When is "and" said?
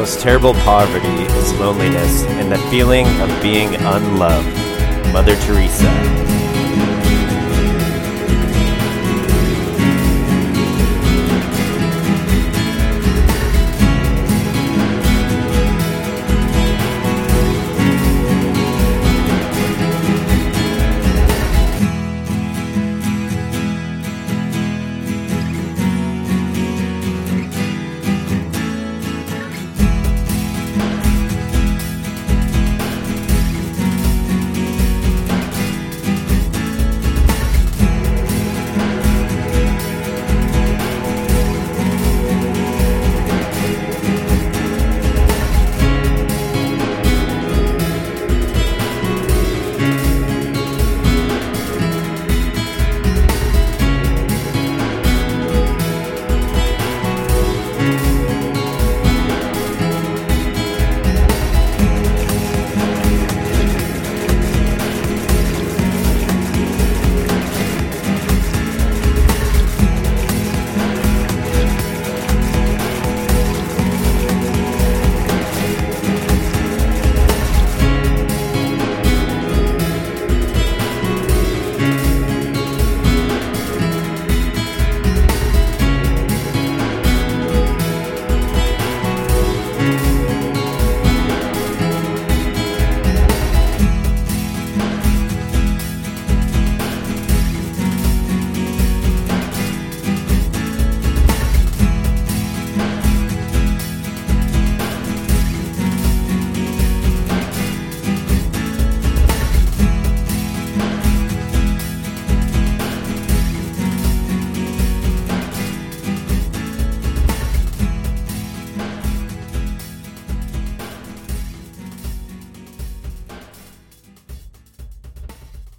2.24-2.50